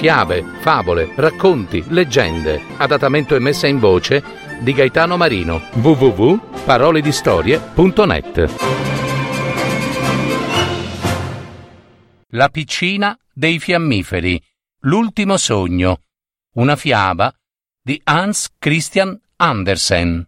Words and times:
fiabe, 0.00 0.42
favole, 0.60 1.12
racconti, 1.14 1.84
leggende. 1.88 2.62
Adattamento 2.78 3.36
e 3.36 3.38
messa 3.38 3.66
in 3.66 3.78
voce 3.78 4.24
di 4.60 4.72
Gaetano 4.72 5.18
Marino. 5.18 5.60
www.paroledistorie.net 5.74 8.54
La 12.28 12.48
piccina 12.48 13.14
dei 13.30 13.58
fiammiferi. 13.58 14.42
L'ultimo 14.84 15.36
sogno. 15.36 16.00
Una 16.54 16.76
fiaba 16.76 17.30
di 17.82 18.00
Hans 18.02 18.54
Christian 18.58 19.20
Andersen. 19.36 20.26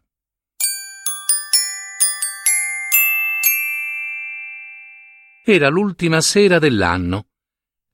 Era 5.45 5.69
l'ultima 5.71 6.21
sera 6.21 6.59
dell'anno, 6.59 7.29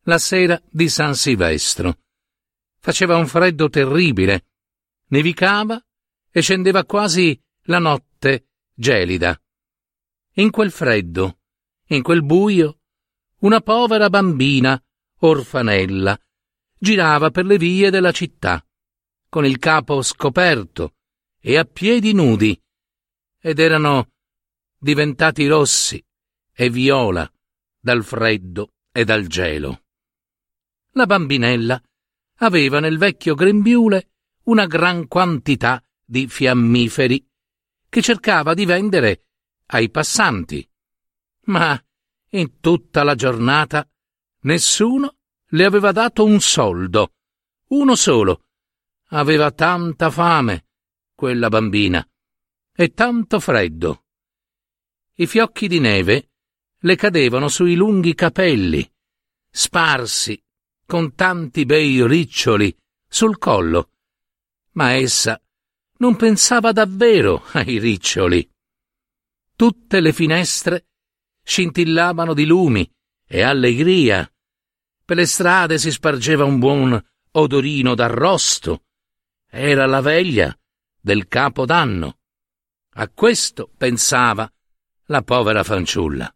la 0.08 0.16
sera 0.16 0.60
di 0.70 0.88
San 0.88 1.14
Silvestro. 1.14 1.98
Faceva 2.78 3.16
un 3.16 3.26
freddo 3.26 3.68
terribile, 3.68 4.46
nevicava 5.08 5.78
e 6.30 6.40
scendeva 6.40 6.86
quasi 6.86 7.38
la 7.64 7.78
notte 7.78 8.48
gelida. 8.72 9.38
In 10.36 10.50
quel 10.50 10.70
freddo, 10.70 11.40
in 11.88 12.02
quel 12.02 12.24
buio, 12.24 12.80
una 13.40 13.60
povera 13.60 14.08
bambina, 14.08 14.82
orfanella, 15.18 16.18
girava 16.78 17.30
per 17.30 17.44
le 17.44 17.58
vie 17.58 17.90
della 17.90 18.12
città, 18.12 18.66
con 19.28 19.44
il 19.44 19.58
capo 19.58 20.00
scoperto 20.00 20.94
e 21.38 21.58
a 21.58 21.64
piedi 21.64 22.14
nudi, 22.14 22.58
ed 23.40 23.58
erano 23.58 24.12
diventati 24.78 25.46
rossi 25.46 26.02
e 26.50 26.70
viola 26.70 27.30
dal 27.78 28.02
freddo 28.02 28.72
e 28.90 29.04
dal 29.04 29.26
gelo. 29.26 29.82
La 30.92 31.06
bambinella 31.06 31.80
aveva 32.36 32.80
nel 32.80 32.98
vecchio 32.98 33.34
grembiule 33.34 34.10
una 34.44 34.66
gran 34.66 35.06
quantità 35.06 35.82
di 36.04 36.26
fiammiferi 36.26 37.26
che 37.88 38.02
cercava 38.02 38.54
di 38.54 38.64
vendere 38.64 39.26
ai 39.66 39.90
passanti. 39.90 40.66
Ma 41.44 41.80
in 42.30 42.60
tutta 42.60 43.02
la 43.02 43.14
giornata 43.14 43.88
nessuno 44.42 45.16
le 45.50 45.64
aveva 45.64 45.92
dato 45.92 46.24
un 46.24 46.40
soldo, 46.40 47.14
uno 47.68 47.94
solo. 47.94 48.44
Aveva 49.10 49.50
tanta 49.50 50.10
fame, 50.10 50.66
quella 51.14 51.48
bambina, 51.48 52.06
e 52.74 52.92
tanto 52.92 53.40
freddo. 53.40 54.04
I 55.14 55.26
fiocchi 55.26 55.66
di 55.66 55.80
neve 55.80 56.30
le 56.80 56.94
cadevano 56.94 57.48
sui 57.48 57.74
lunghi 57.74 58.14
capelli, 58.14 58.86
sparsi 59.50 60.40
con 60.88 61.14
tanti 61.14 61.66
bei 61.66 62.02
riccioli 62.06 62.74
sul 63.06 63.36
collo, 63.36 63.90
ma 64.72 64.92
essa 64.92 65.38
non 65.98 66.16
pensava 66.16 66.72
davvero 66.72 67.44
ai 67.52 67.78
riccioli. 67.78 68.50
Tutte 69.54 70.00
le 70.00 70.14
finestre 70.14 70.86
scintillavano 71.42 72.32
di 72.32 72.46
lumi 72.46 72.90
e 73.26 73.42
allegria. 73.42 74.32
Per 75.04 75.14
le 75.14 75.26
strade 75.26 75.76
si 75.76 75.90
spargeva 75.90 76.44
un 76.44 76.58
buon 76.58 76.98
odorino 77.32 77.94
d'arrosto. 77.94 78.84
Era 79.46 79.84
la 79.84 80.00
veglia 80.00 80.58
del 80.98 81.28
capodanno. 81.28 82.20
A 82.94 83.10
questo 83.10 83.70
pensava 83.76 84.50
la 85.08 85.20
povera 85.20 85.62
fanciulla. 85.62 86.34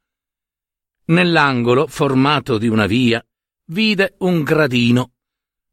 Nell'angolo 1.07 1.87
formato 1.87 2.59
di 2.59 2.69
una 2.69 2.85
via 2.85 3.25
vide 3.67 4.15
un 4.19 4.43
gradino. 4.43 5.13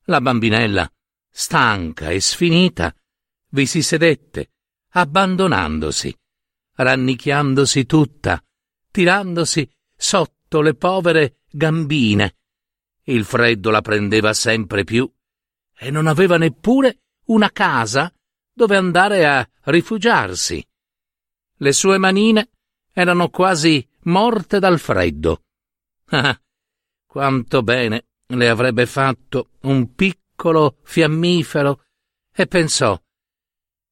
La 0.06 0.22
bambinella, 0.22 0.92
stanca 1.30 2.10
e 2.10 2.20
sfinita, 2.20 2.94
vi 3.52 3.66
si 3.66 3.82
sedette, 3.82 4.52
abbandonandosi, 4.90 6.16
rannicchiandosi 6.76 7.86
tutta, 7.86 8.44
tirandosi 8.92 9.70
sotto 9.96 10.62
le 10.62 10.76
povere 10.76 11.40
gambine. 11.50 12.38
Il 13.04 13.26
freddo 13.26 13.70
la 13.70 13.82
prendeva 13.82 14.34
sempre 14.34 14.84
più 14.84 15.12
e 15.78 15.92
non 15.92 16.08
aveva 16.08 16.38
neppure 16.38 17.02
una 17.26 17.52
casa 17.52 18.14
dove 18.52 18.76
andare 18.76 19.26
a 19.26 19.48
rifugiarsi. 19.66 20.66
Le 21.62 21.74
sue 21.74 21.98
manine 21.98 22.50
erano 22.92 23.30
quasi 23.30 23.88
morte 24.04 24.60
dal 24.60 24.80
freddo. 24.80 25.44
Ah, 26.12 26.40
quanto 27.10 27.64
bene 27.64 28.06
le 28.28 28.50
avrebbe 28.50 28.86
fatto 28.86 29.54
un 29.62 29.96
piccolo 29.96 30.78
fiammifero 30.84 31.86
e 32.32 32.46
pensò 32.46 33.02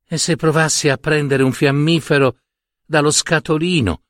e 0.08 0.18
se 0.20 0.36
provassi 0.36 0.88
a 0.88 0.98
prendere 0.98 1.42
un 1.42 1.52
fiammifero 1.52 2.42
dallo 2.86 3.10
scatolino 3.10 4.04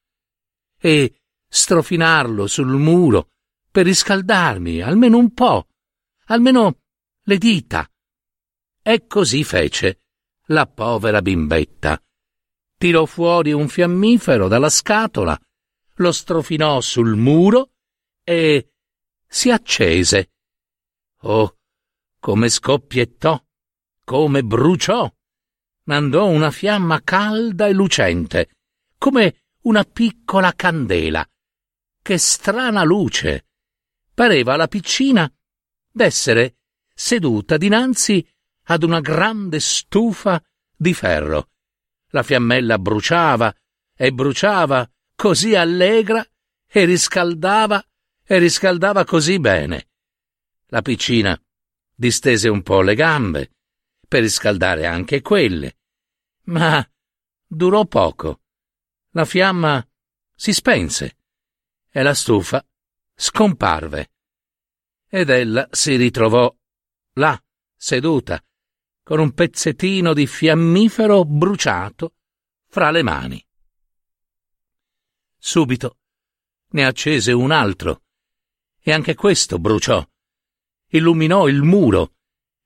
e 0.77 1.21
strofinarlo 1.47 2.47
sul 2.47 2.67
muro 2.67 3.29
per 3.71 3.85
riscaldarmi 3.85 4.81
almeno 4.81 5.17
un 5.17 5.33
po', 5.33 5.69
almeno 6.25 6.81
le 7.23 7.37
dita. 7.37 7.89
E 8.83 9.07
così 9.07 9.45
fece 9.45 10.01
la 10.47 10.67
povera 10.67 11.21
bimbetta. 11.21 11.97
Tirò 12.77 13.05
fuori 13.05 13.53
un 13.53 13.69
fiammifero 13.69 14.49
dalla 14.49 14.69
scatola, 14.69 15.39
lo 15.95 16.11
strofinò 16.11 16.81
sul 16.81 17.15
muro 17.15 17.71
e 18.21 18.73
si 19.27 19.51
accese. 19.51 20.31
Oh, 21.21 21.57
come 22.19 22.49
scoppiettò, 22.49 23.43
come 24.03 24.43
bruciò! 24.43 25.11
Mandò 25.83 26.27
una 26.27 26.51
fiamma 26.51 27.01
calda 27.01 27.67
e 27.67 27.73
lucente, 27.73 28.49
come 28.97 29.43
una 29.63 29.83
piccola 29.83 30.53
candela. 30.53 31.25
Che 32.01 32.17
strana 32.17 32.83
luce! 32.83 33.45
Pareva 34.13 34.53
alla 34.53 34.67
piccina 34.67 35.31
d'essere 35.91 36.57
seduta 36.93 37.57
dinanzi 37.57 38.27
ad 38.69 38.83
una 38.83 38.99
grande 38.99 39.59
stufa 39.59 40.43
di 40.75 40.93
ferro. 40.93 41.49
La 42.09 42.23
fiammella 42.23 42.79
bruciava 42.79 43.53
e 43.95 44.11
bruciava 44.11 44.89
così 45.15 45.55
allegra 45.55 46.25
e 46.67 46.85
riscaldava 46.85 47.83
e 48.29 48.39
riscaldava 48.39 49.05
così 49.05 49.39
bene. 49.39 49.87
La 50.65 50.81
piccina 50.81 51.41
distese 51.95 52.49
un 52.49 52.61
po' 52.61 52.81
le 52.81 52.93
gambe 52.93 53.51
per 54.05 54.21
riscaldare 54.21 54.85
anche 54.85 55.21
quelle, 55.21 55.77
ma 56.43 56.85
durò 57.45 57.85
poco. 57.85 58.41
La 59.11 59.23
fiamma 59.23 59.85
si 60.35 60.51
spense 60.51 61.17
e 61.89 62.03
la 62.03 62.13
stufa 62.13 62.63
scomparve. 63.15 64.11
Ed 65.07 65.29
ella 65.29 65.69
si 65.71 65.95
ritrovò 65.95 66.53
là, 67.13 67.41
seduta, 67.77 68.43
con 69.03 69.19
un 69.19 69.31
pezzettino 69.31 70.13
di 70.13 70.27
fiammifero 70.27 71.23
bruciato 71.23 72.15
fra 72.67 72.91
le 72.91 73.03
mani. 73.03 73.47
Subito 75.37 75.99
ne 76.71 76.85
accese 76.85 77.31
un 77.31 77.51
altro 77.51 78.01
e 78.87 78.93
anche 78.93 79.15
questo 79.15 79.59
bruciò. 79.59 80.01
Illuminò 80.91 81.49
il 81.49 81.61
muro 81.61 82.13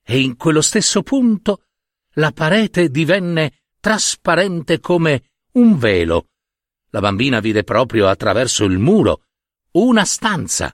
e 0.04 0.20
in 0.20 0.38
quello 0.38 0.62
stesso 0.62 1.02
punto 1.02 1.64
la 2.14 2.32
parete 2.32 2.92
divenne 2.92 3.64
trasparente 3.80 4.80
come 4.80 5.32
un 5.54 5.80
velo. 5.80 6.28
La 6.90 7.00
bambina 7.00 7.40
vide 7.40 7.64
proprio 7.64 8.08
attraverso 8.08 8.66
il 8.66 8.78
muro 8.78 9.24
una 9.72 10.06
stanza 10.06 10.72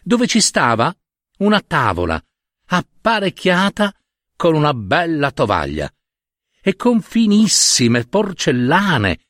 dove 0.00 0.28
ci 0.28 0.40
stava 0.40 0.96
una 1.38 1.60
tavola 1.60 2.24
apparecchiata 2.66 3.92
con 4.36 4.54
una 4.54 4.72
bella 4.74 5.32
tovaglia 5.32 5.92
e 6.60 6.76
con 6.76 7.02
finissime 7.02 8.04
porcellane. 8.04 9.26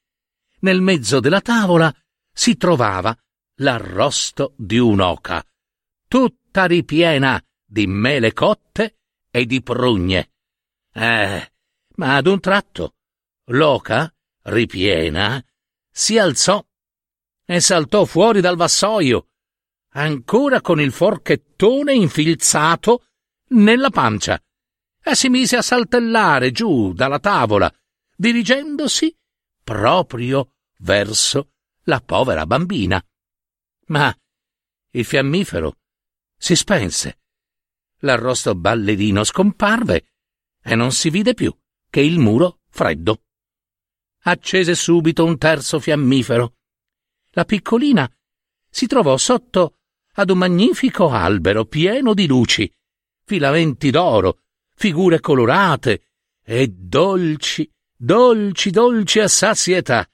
Nel 0.58 0.82
mezzo 0.82 1.20
della 1.20 1.40
tavola 1.40 1.90
si 2.30 2.58
trovava 2.58 3.16
l'arrosto 3.56 4.54
di 4.56 4.78
un'oca, 4.78 5.44
tutta 6.08 6.64
ripiena 6.66 7.42
di 7.64 7.86
mele 7.86 8.32
cotte 8.32 8.98
e 9.30 9.46
di 9.46 9.62
prugne. 9.62 10.30
Eh, 10.92 11.52
ma 11.96 12.16
ad 12.16 12.26
un 12.26 12.40
tratto 12.40 12.94
l'oca, 13.46 14.12
ripiena, 14.42 15.44
si 15.90 16.18
alzò 16.18 16.64
e 17.44 17.60
saltò 17.60 18.04
fuori 18.04 18.40
dal 18.40 18.56
vassoio, 18.56 19.28
ancora 19.94 20.60
con 20.60 20.80
il 20.80 20.92
forchettone 20.92 21.92
infilzato 21.92 23.06
nella 23.48 23.90
pancia, 23.90 24.42
e 25.02 25.14
si 25.14 25.28
mise 25.28 25.56
a 25.56 25.62
saltellare 25.62 26.50
giù 26.52 26.92
dalla 26.92 27.18
tavola, 27.18 27.72
dirigendosi 28.16 29.14
proprio 29.62 30.54
verso 30.78 31.50
la 31.84 32.00
povera 32.00 32.46
bambina. 32.46 33.02
Ma 33.92 34.14
il 34.92 35.04
fiammifero 35.04 35.76
si 36.36 36.56
spense. 36.56 37.18
l'arrosto 38.04 38.54
ballerino 38.56 39.22
scomparve 39.22 40.14
e 40.60 40.74
non 40.74 40.90
si 40.92 41.08
vide 41.08 41.34
più 41.34 41.54
che 41.88 42.00
il 42.00 42.18
muro 42.18 42.60
freddo. 42.68 43.22
Accese 44.22 44.74
subito 44.74 45.24
un 45.24 45.38
terzo 45.38 45.78
fiammifero. 45.78 46.54
La 47.32 47.44
piccolina 47.44 48.10
si 48.68 48.86
trovò 48.86 49.16
sotto 49.18 49.76
ad 50.14 50.30
un 50.30 50.38
magnifico 50.38 51.10
albero 51.10 51.64
pieno 51.66 52.12
di 52.14 52.26
luci, 52.26 52.72
filamenti 53.24 53.90
d'oro, 53.90 54.40
figure 54.74 55.20
colorate 55.20 56.08
e 56.42 56.66
dolci, 56.68 57.70
dolci, 57.94 58.70
dolci 58.70 59.20
a 59.20 59.28
sazietà. 59.28 60.08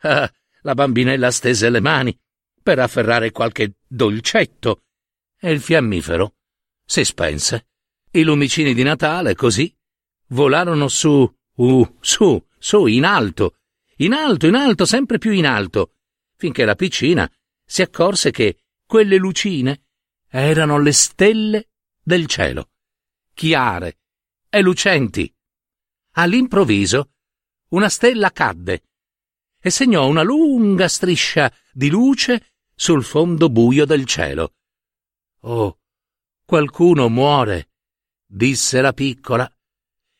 Ah, 0.00 0.30
la 0.60 0.74
bambinella 0.74 1.30
stese 1.30 1.70
le 1.70 1.80
mani 1.80 2.21
per 2.62 2.78
afferrare 2.78 3.30
qualche 3.30 3.74
dolcetto 3.86 4.84
e 5.38 5.50
il 5.50 5.60
fiammifero 5.60 6.36
si 6.84 7.04
spense. 7.04 7.66
I 8.12 8.22
lumicini 8.22 8.74
di 8.74 8.82
Natale, 8.82 9.34
così, 9.34 9.74
volarono 10.28 10.88
su, 10.88 11.30
uh, 11.54 11.96
su, 12.00 12.46
su, 12.58 12.86
in 12.86 13.04
alto, 13.04 13.56
in 13.96 14.12
alto, 14.12 14.46
in 14.46 14.54
alto, 14.54 14.84
sempre 14.84 15.18
più 15.18 15.32
in 15.32 15.46
alto, 15.46 15.94
finché 16.36 16.64
la 16.64 16.74
piccina 16.74 17.30
si 17.64 17.82
accorse 17.82 18.30
che 18.30 18.64
quelle 18.86 19.16
lucine 19.16 19.86
erano 20.28 20.78
le 20.78 20.92
stelle 20.92 21.70
del 22.02 22.26
cielo, 22.26 22.70
chiare 23.32 23.98
e 24.48 24.60
lucenti. 24.60 25.34
All'improvviso 26.12 27.12
una 27.68 27.88
stella 27.88 28.30
cadde 28.30 28.82
e 29.58 29.70
segnò 29.70 30.06
una 30.06 30.22
lunga 30.22 30.88
striscia 30.88 31.50
di 31.72 31.88
luce 31.88 32.51
sul 32.74 33.04
fondo 33.04 33.48
buio 33.48 33.84
del 33.84 34.04
cielo. 34.04 34.54
Oh, 35.40 35.78
qualcuno 36.44 37.08
muore, 37.08 37.70
disse 38.26 38.80
la 38.80 38.92
piccola, 38.92 39.50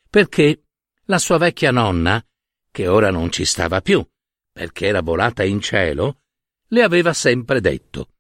perché 0.08 0.64
la 1.04 1.19
sua 1.19 1.38
vecchia 1.38 1.70
nonna, 1.70 2.25
che 2.70 2.88
ora 2.88 3.10
non 3.10 3.31
ci 3.31 3.44
stava 3.44 3.81
più, 3.81 4.06
perché 4.52 4.87
era 4.87 5.00
volata 5.00 5.43
in 5.43 5.60
cielo, 5.60 6.22
le 6.69 6.82
aveva 6.82 7.12
sempre 7.12 7.60
detto 7.60 8.14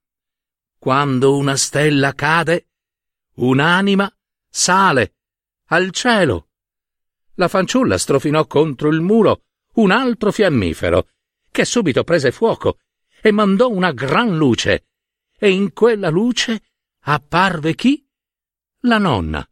Quando 0.78 1.36
una 1.36 1.56
stella 1.56 2.12
cade, 2.12 2.68
un'anima 3.36 4.14
sale 4.48 5.14
al 5.68 5.90
cielo. 5.90 6.48
La 7.34 7.48
fanciulla 7.48 7.96
strofinò 7.96 8.46
contro 8.46 8.88
il 8.88 9.00
muro 9.00 9.44
un 9.74 9.90
altro 9.90 10.32
fiammifero, 10.32 11.08
che 11.50 11.64
subito 11.64 12.04
prese 12.04 12.30
fuoco 12.30 12.78
e 13.22 13.30
mandò 13.30 13.70
una 13.70 13.92
gran 13.92 14.36
luce, 14.36 14.88
e 15.38 15.50
in 15.50 15.72
quella 15.72 16.10
luce 16.10 16.62
apparve 17.04 17.74
chi? 17.74 18.04
La 18.80 18.98
nonna. 18.98 19.48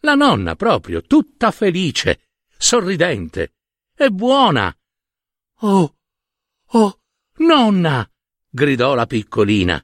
La 0.00 0.14
nonna 0.14 0.56
proprio, 0.56 1.02
tutta 1.02 1.50
felice, 1.52 2.30
sorridente 2.58 3.54
e 3.94 4.10
buona. 4.10 4.76
Oh, 5.60 5.96
oh, 6.66 7.00
nonna! 7.36 8.10
gridò 8.48 8.94
la 8.94 9.06
piccolina. 9.06 9.82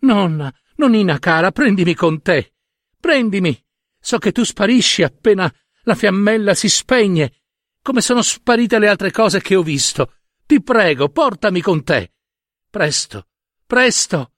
Nonna, 0.00 0.52
nonnina 0.76 1.18
cara, 1.18 1.50
prendimi 1.50 1.94
con 1.94 2.22
te. 2.22 2.54
Prendimi. 2.98 3.62
So 4.00 4.18
che 4.18 4.32
tu 4.32 4.44
sparisci 4.44 5.02
appena 5.02 5.52
la 5.82 5.94
fiammella 5.94 6.54
si 6.54 6.68
spegne 6.68 7.40
come 7.86 8.00
sono 8.00 8.20
sparite 8.20 8.80
le 8.80 8.88
altre 8.88 9.12
cose 9.12 9.40
che 9.40 9.54
ho 9.54 9.62
visto. 9.62 10.14
Ti 10.46 10.62
prego, 10.62 11.08
portami 11.08 11.60
con 11.60 11.82
te. 11.82 12.12
Presto, 12.70 13.26
presto. 13.66 14.34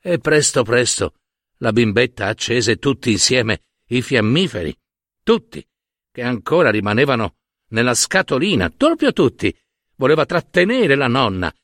E 0.00 0.18
presto, 0.18 0.62
presto, 0.62 1.16
la 1.58 1.70
bimbetta 1.70 2.28
accese 2.28 2.78
tutti 2.78 3.10
insieme 3.10 3.60
i 3.88 4.00
fiammiferi, 4.00 4.74
tutti, 5.22 5.62
che 6.10 6.22
ancora 6.22 6.70
rimanevano 6.70 7.36
nella 7.68 7.92
scatolina, 7.92 8.70
proprio 8.70 9.12
tutti. 9.12 9.54
Voleva 9.96 10.24
trattenere 10.24 10.94
la 10.94 11.08
nonna. 11.08 11.54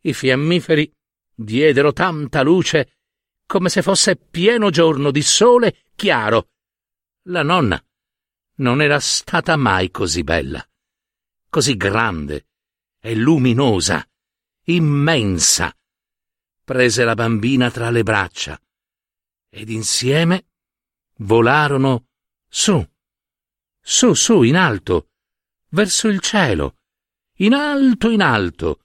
I 0.00 0.12
fiammiferi 0.12 0.92
diedero 1.32 1.92
tanta 1.92 2.42
luce 2.42 2.98
come 3.46 3.68
se 3.68 3.80
fosse 3.80 4.16
pieno 4.16 4.70
giorno 4.70 5.12
di 5.12 5.22
sole 5.22 5.84
chiaro. 5.94 6.50
La 7.28 7.44
nonna 7.44 7.80
non 8.56 8.82
era 8.82 8.98
stata 8.98 9.56
mai 9.56 9.92
così 9.92 10.24
bella, 10.24 10.68
così 11.48 11.76
grande 11.76 12.49
e 13.00 13.14
luminosa, 13.14 14.06
immensa. 14.64 15.74
Prese 16.62 17.04
la 17.04 17.14
bambina 17.14 17.70
tra 17.70 17.90
le 17.90 18.02
braccia 18.02 18.60
ed 19.48 19.68
insieme 19.70 20.46
volarono 21.16 22.06
su, 22.48 22.86
su, 23.80 24.14
su, 24.14 24.42
in 24.42 24.56
alto, 24.56 25.10
verso 25.70 26.06
il 26.06 26.20
cielo, 26.20 26.76
in 27.38 27.54
alto, 27.54 28.10
in 28.10 28.22
alto, 28.22 28.84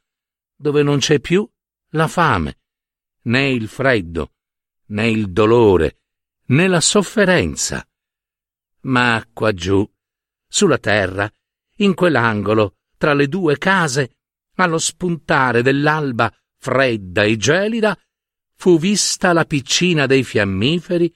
dove 0.55 0.81
non 0.81 0.97
c'è 0.97 1.19
più 1.19 1.47
la 1.89 2.07
fame, 2.07 2.59
né 3.23 3.49
il 3.49 3.67
freddo, 3.67 4.33
né 4.87 5.07
il 5.07 5.31
dolore, 5.31 5.99
né 6.45 6.67
la 6.67 6.81
sofferenza 6.81 7.87
ma 8.85 9.25
qua 9.33 9.53
giù, 9.53 9.87
sulla 10.47 10.77
terra, 10.77 11.31
in 11.77 11.93
quell'angolo, 11.93 12.77
tra 13.05 13.13
le 13.13 13.27
due 13.27 13.59
case, 13.59 14.17
allo 14.55 14.79
spuntare 14.79 15.61
dell'alba 15.61 16.35
fredda 16.57 17.21
e 17.21 17.37
gelida, 17.37 17.95
fu 18.55 18.79
vista 18.79 19.31
la 19.31 19.45
piccina 19.45 20.07
dei 20.07 20.23
fiammiferi 20.23 21.15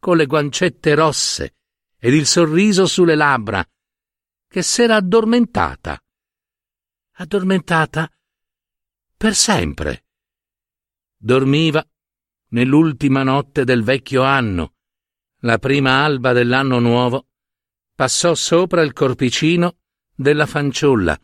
con 0.00 0.16
le 0.16 0.26
guancette 0.26 0.92
rosse 0.96 1.54
ed 2.00 2.14
il 2.14 2.26
sorriso 2.26 2.84
sulle 2.86 3.14
labbra, 3.14 3.64
che 4.48 4.62
s'era 4.62 4.96
addormentata. 4.96 6.02
Addormentata 7.12 8.10
per 9.16 9.36
sempre. 9.36 10.06
Dormiva 11.16 11.88
nell'ultima 12.48 13.22
notte 13.22 13.62
del 13.62 13.84
vecchio 13.84 14.24
anno, 14.24 14.74
la 15.42 15.58
prima 15.58 16.02
alba 16.02 16.32
dell'anno 16.32 16.80
nuovo, 16.80 17.28
passò 17.94 18.34
sopra 18.34 18.82
il 18.82 18.92
corpicino 18.92 19.76
della 20.20 20.44
fanciulla, 20.44 21.18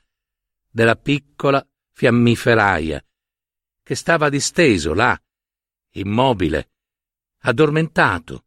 della 0.70 0.96
piccola 0.96 1.62
fiammiferaia, 1.92 3.04
che 3.82 3.94
stava 3.94 4.30
disteso 4.30 4.94
là, 4.94 5.20
immobile, 5.96 6.70
addormentato, 7.40 8.46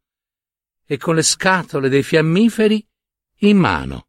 e 0.84 0.96
con 0.96 1.14
le 1.14 1.22
scatole 1.22 1.88
dei 1.88 2.02
fiammiferi 2.02 2.84
in 3.42 3.58
mano. 3.58 4.08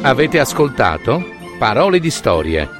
Avete 0.00 0.38
ascoltato 0.38 1.22
Parole 1.58 2.00
di 2.00 2.10
storie, 2.10 2.79